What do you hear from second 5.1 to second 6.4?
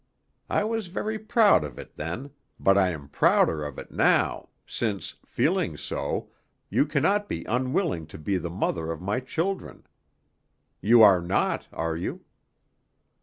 feeling so,